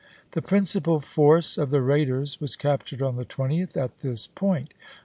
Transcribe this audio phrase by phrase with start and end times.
[0.31, 4.35] The principal force of the raiders was captured on the 20th at this July, isea.
[4.35, 4.73] point.